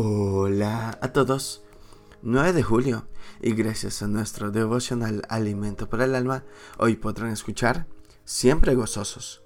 Hola 0.00 0.96
a 1.02 1.12
todos. 1.12 1.64
9 2.22 2.52
de 2.52 2.62
julio 2.62 3.08
y 3.42 3.54
gracias 3.54 4.00
a 4.00 4.06
nuestro 4.06 4.52
devocional 4.52 5.22
Alimento 5.28 5.90
para 5.90 6.04
el 6.04 6.14
Alma, 6.14 6.44
hoy 6.78 6.94
podrán 6.94 7.32
escuchar 7.32 7.88
Siempre 8.24 8.76
gozosos. 8.76 9.42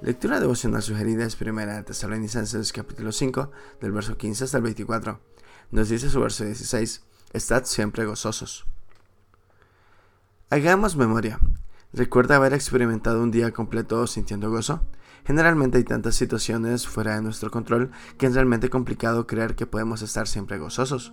Lectura 0.00 0.40
devocional 0.40 0.80
sugerida 0.80 1.26
es 1.26 1.36
primera 1.36 1.76
de 1.76 1.82
Tesalonicenses 1.82 2.72
capítulo 2.72 3.12
5 3.12 3.50
del 3.82 3.92
verso 3.92 4.16
15 4.16 4.44
hasta 4.44 4.56
el 4.56 4.62
24. 4.62 5.20
Nos 5.70 5.90
dice 5.90 6.08
su 6.08 6.18
verso 6.18 6.44
16, 6.44 7.02
Estad 7.34 7.66
siempre 7.66 8.06
gozosos. 8.06 8.64
Hagamos 10.48 10.96
memoria. 10.96 11.38
¿Recuerda 11.92 12.36
haber 12.36 12.54
experimentado 12.54 13.22
un 13.22 13.30
día 13.30 13.52
completo 13.52 14.06
sintiendo 14.06 14.48
gozo? 14.48 14.80
Generalmente 15.24 15.78
hay 15.78 15.84
tantas 15.84 16.14
situaciones 16.14 16.86
fuera 16.86 17.14
de 17.14 17.22
nuestro 17.22 17.50
control 17.50 17.90
que 18.18 18.26
es 18.26 18.34
realmente 18.34 18.70
complicado 18.70 19.26
creer 19.26 19.54
que 19.54 19.66
podemos 19.66 20.02
estar 20.02 20.26
siempre 20.26 20.58
gozosos. 20.58 21.12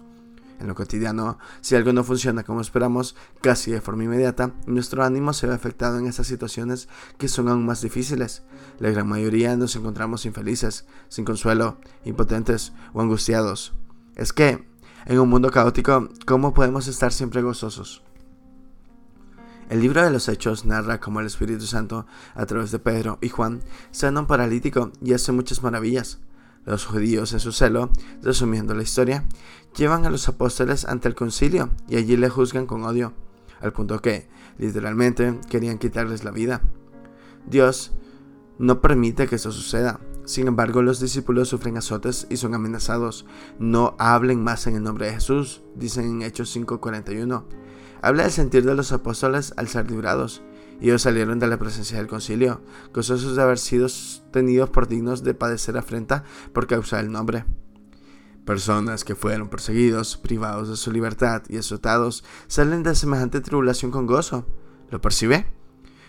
En 0.59 0.67
lo 0.67 0.73
cotidiano, 0.73 1.37
si 1.61 1.75
algo 1.75 1.93
no 1.93 2.03
funciona 2.03 2.43
como 2.43 2.61
esperamos, 2.61 3.15
casi 3.41 3.71
de 3.71 3.81
forma 3.81 4.05
inmediata, 4.05 4.53
nuestro 4.65 5.03
ánimo 5.03 5.33
se 5.33 5.45
ve 5.45 5.53
afectado 5.53 5.99
en 5.99 6.07
esas 6.07 6.25
situaciones 6.25 6.89
que 7.19 7.27
son 7.27 7.47
aún 7.47 7.65
más 7.65 7.81
difíciles. 7.81 8.43
La 8.79 8.89
gran 8.89 9.07
mayoría 9.07 9.55
nos 9.55 9.75
encontramos 9.75 10.25
infelices, 10.25 10.87
sin 11.09 11.25
consuelo, 11.25 11.77
impotentes 12.05 12.73
o 12.93 13.01
angustiados. 13.01 13.75
Es 14.15 14.33
que, 14.33 14.67
en 15.05 15.19
un 15.19 15.29
mundo 15.29 15.51
caótico, 15.51 16.09
¿cómo 16.25 16.55
podemos 16.55 16.87
estar 16.87 17.13
siempre 17.13 17.43
gozosos? 17.43 18.03
El 19.69 19.81
libro 19.81 20.01
de 20.01 20.11
los 20.11 20.29
Hechos 20.29 20.63
narra 20.63 21.01
cómo 21.01 21.19
el 21.19 21.25
Espíritu 21.25 21.65
Santo, 21.65 22.05
a 22.35 22.45
través 22.45 22.71
de 22.71 22.79
Pedro 22.79 23.17
y 23.21 23.27
Juan, 23.27 23.61
sana 23.91 24.21
un 24.21 24.27
paralítico 24.27 24.93
y 25.01 25.11
hace 25.11 25.33
muchas 25.33 25.61
maravillas. 25.61 26.19
Los 26.65 26.85
judíos, 26.85 27.33
en 27.33 27.41
su 27.41 27.51
celo, 27.51 27.89
resumiendo 28.21 28.73
la 28.73 28.83
historia, 28.83 29.25
llevan 29.75 30.05
a 30.05 30.09
los 30.09 30.29
apóstoles 30.29 30.85
ante 30.85 31.09
el 31.09 31.15
concilio 31.15 31.69
y 31.89 31.97
allí 31.97 32.15
le 32.15 32.29
juzgan 32.29 32.65
con 32.65 32.83
odio, 32.83 33.13
al 33.59 33.73
punto 33.73 34.01
que, 34.01 34.29
literalmente, 34.57 35.37
querían 35.49 35.79
quitarles 35.79 36.23
la 36.23 36.31
vida. 36.31 36.61
Dios 37.45 37.91
no 38.59 38.79
permite 38.79 39.27
que 39.27 39.35
eso 39.35 39.51
suceda. 39.51 39.99
Sin 40.23 40.47
embargo, 40.47 40.81
los 40.81 41.01
discípulos 41.01 41.49
sufren 41.49 41.75
azotes 41.75 42.25
y 42.29 42.37
son 42.37 42.53
amenazados. 42.53 43.25
No 43.59 43.95
hablen 43.99 44.43
más 44.43 44.65
en 44.67 44.77
el 44.77 44.83
nombre 44.83 45.07
de 45.07 45.13
Jesús, 45.13 45.61
dicen 45.75 46.05
en 46.05 46.21
Hechos 46.21 46.55
5:41. 46.55 47.66
Habla 48.01 48.23
del 48.23 48.31
sentir 48.31 48.65
de 48.65 48.75
los 48.75 48.91
apóstoles 48.91 49.53
al 49.57 49.67
ser 49.67 49.89
librados. 49.89 50.41
Ellos 50.79 51.01
salieron 51.01 51.39
de 51.39 51.47
la 51.47 51.57
presencia 51.57 51.97
del 51.97 52.07
concilio, 52.07 52.61
gozosos 52.93 53.35
de 53.35 53.41
haber 53.41 53.57
sido 53.57 53.87
tenidos 54.31 54.69
por 54.69 54.87
dignos 54.87 55.23
de 55.23 55.33
padecer 55.33 55.77
afrenta 55.77 56.23
por 56.53 56.67
causa 56.67 56.97
del 56.97 57.11
nombre. 57.11 57.45
Personas 58.45 59.03
que 59.03 59.15
fueron 59.15 59.49
perseguidos, 59.49 60.17
privados 60.17 60.69
de 60.69 60.77
su 60.77 60.91
libertad 60.91 61.43
y 61.49 61.57
azotados, 61.57 62.23
salen 62.47 62.83
de 62.83 62.95
semejante 62.95 63.41
tribulación 63.41 63.91
con 63.91 64.05
gozo. 64.05 64.45
¿Lo 64.89 65.01
percibe? 65.01 65.47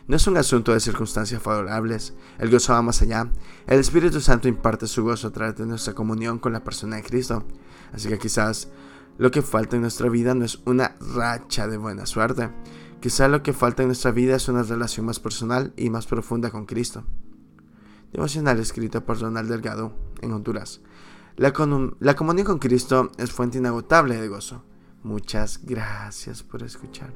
No 0.07 0.17
es 0.17 0.27
un 0.27 0.37
asunto 0.37 0.73
de 0.73 0.81
circunstancias 0.81 1.43
favorables, 1.43 2.15
el 2.39 2.51
gozo 2.51 2.73
va 2.73 2.81
más 2.81 3.03
allá. 3.03 3.31
El 3.67 3.81
Espíritu 3.81 4.21
Santo 4.21 4.49
imparte 4.49 4.87
su 4.87 5.03
gozo 5.03 5.29
a 5.29 5.33
través 5.33 5.57
de 5.57 5.67
nuestra 5.67 5.95
comunión 5.95 6.39
con 6.39 6.53
la 6.53 6.65
persona 6.65 6.97
de 6.97 7.03
Cristo. 7.03 7.45
Así 7.93 8.09
que 8.09 8.19
quizás 8.19 8.69
lo 9.19 9.31
que 9.33 9.43
falta 9.43 9.77
en 9.77 9.83
nuestra 9.83 10.09
vida 10.09 10.35
no 10.35 10.45
es 10.45 10.61
una 10.65 10.97
racha 11.15 11.67
de 11.67 11.77
buena 11.77 12.07
suerte. 12.07 12.51
Quizá 13.01 13.29
lo 13.29 13.43
que 13.43 13.53
falta 13.53 13.83
en 13.83 13.89
nuestra 13.89 14.13
vida 14.13 14.37
es 14.37 14.49
una 14.49 14.63
relación 14.63 15.07
más 15.07 15.21
personal 15.21 15.73
y 15.77 15.91
más 15.91 16.07
profunda 16.07 16.51
con 16.51 16.67
Cristo. 16.67 17.05
Devocional 18.13 18.59
escrito 18.61 19.05
por 19.05 19.21
Ronald 19.21 19.51
Delgado, 19.51 19.93
en 20.23 20.33
Honduras. 20.33 20.81
La, 21.37 21.53
la 22.01 22.17
comunión 22.17 22.47
con 22.47 22.59
Cristo 22.59 23.13
es 23.19 23.33
fuente 23.33 23.59
inagotable 23.59 24.21
de 24.21 24.29
gozo. 24.29 24.65
Muchas 25.03 25.65
gracias 25.65 26.43
por 26.43 26.63
escuchar. 26.63 27.13